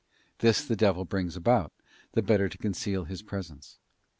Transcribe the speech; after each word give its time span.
This 0.39 0.65
the 0.65 0.75
devil 0.75 1.05
brings 1.05 1.35
about, 1.35 1.71
the 2.13 2.23
better 2.23 2.49
to 2.49 2.57
conceal 2.57 3.03
his 3.03 3.21
presence. 3.21 3.77